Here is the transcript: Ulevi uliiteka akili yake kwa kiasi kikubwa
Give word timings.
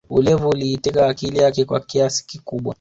Ulevi 0.09 0.43
uliiteka 0.45 1.07
akili 1.07 1.37
yake 1.39 1.65
kwa 1.65 1.79
kiasi 1.79 2.25
kikubwa 2.27 2.69